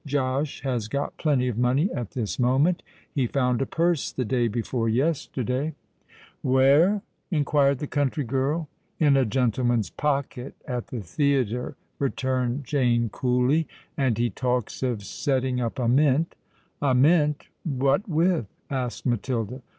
Josh 0.07 0.61
has 0.61 0.87
got 0.87 1.15
plenty 1.17 1.47
of 1.47 1.59
money 1.59 1.87
at 1.93 2.09
this 2.09 2.39
moment. 2.39 2.81
He 3.13 3.27
found 3.27 3.61
a 3.61 3.67
purse 3.67 4.11
the 4.11 4.25
day 4.25 4.47
before 4.47 4.89
yesterday——" 4.89 5.75
"Where?" 6.41 7.03
inquired 7.29 7.77
the 7.77 7.85
country 7.85 8.23
girl. 8.23 8.67
"In 8.99 9.15
a 9.15 9.25
gentleman's 9.25 9.91
pocket, 9.91 10.55
at 10.67 10.87
the 10.87 11.01
theatre," 11.01 11.75
returned 11.99 12.63
Jane 12.65 13.09
coolly; 13.09 13.67
"and 13.95 14.17
he 14.17 14.31
talks 14.31 14.81
of 14.81 15.03
setting 15.03 15.61
up 15.61 15.77
a 15.77 15.87
mint——" 15.87 16.33
"A 16.81 16.95
mint! 16.95 17.49
what 17.63 18.09
with?" 18.09 18.47
asked 18.71 19.05
Matilda. 19.05 19.61